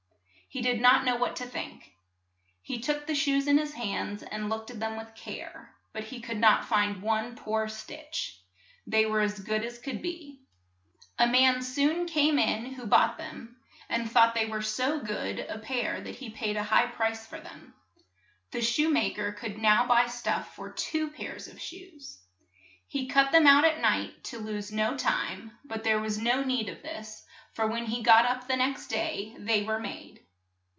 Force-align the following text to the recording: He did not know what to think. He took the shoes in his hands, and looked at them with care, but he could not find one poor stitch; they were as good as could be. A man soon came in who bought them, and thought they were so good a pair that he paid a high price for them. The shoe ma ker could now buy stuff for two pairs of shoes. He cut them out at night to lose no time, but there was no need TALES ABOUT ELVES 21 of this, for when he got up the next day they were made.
He 0.53 0.61
did 0.61 0.81
not 0.81 1.05
know 1.05 1.15
what 1.15 1.37
to 1.37 1.45
think. 1.45 1.93
He 2.61 2.81
took 2.81 3.07
the 3.07 3.15
shoes 3.15 3.47
in 3.47 3.57
his 3.57 3.73
hands, 3.73 4.21
and 4.21 4.49
looked 4.49 4.69
at 4.69 4.81
them 4.81 4.97
with 4.97 5.15
care, 5.15 5.73
but 5.93 6.03
he 6.03 6.19
could 6.19 6.35
not 6.39 6.65
find 6.67 7.01
one 7.01 7.37
poor 7.37 7.69
stitch; 7.69 8.37
they 8.85 9.05
were 9.05 9.21
as 9.21 9.39
good 9.39 9.63
as 9.63 9.79
could 9.79 10.01
be. 10.01 10.41
A 11.17 11.25
man 11.25 11.61
soon 11.61 12.05
came 12.05 12.37
in 12.37 12.73
who 12.73 12.85
bought 12.85 13.17
them, 13.17 13.61
and 13.87 14.11
thought 14.11 14.35
they 14.35 14.45
were 14.47 14.61
so 14.61 14.99
good 14.99 15.39
a 15.39 15.57
pair 15.57 16.01
that 16.01 16.15
he 16.15 16.29
paid 16.29 16.57
a 16.57 16.63
high 16.63 16.87
price 16.87 17.25
for 17.25 17.39
them. 17.39 17.73
The 18.51 18.61
shoe 18.61 18.89
ma 18.89 19.07
ker 19.15 19.31
could 19.31 19.57
now 19.57 19.87
buy 19.87 20.07
stuff 20.07 20.53
for 20.53 20.69
two 20.73 21.11
pairs 21.11 21.47
of 21.47 21.61
shoes. 21.61 22.21
He 22.89 23.07
cut 23.07 23.31
them 23.31 23.47
out 23.47 23.63
at 23.63 23.79
night 23.79 24.21
to 24.25 24.37
lose 24.39 24.69
no 24.69 24.97
time, 24.97 25.57
but 25.63 25.85
there 25.85 26.01
was 26.01 26.17
no 26.17 26.43
need 26.43 26.65
TALES 26.65 26.77
ABOUT 26.77 26.77
ELVES 26.77 26.77
21 26.77 26.77
of 26.77 26.83
this, 27.05 27.25
for 27.53 27.67
when 27.67 27.85
he 27.85 28.03
got 28.03 28.25
up 28.25 28.49
the 28.49 28.57
next 28.57 28.87
day 28.87 29.33
they 29.39 29.63
were 29.63 29.79
made. 29.79 30.17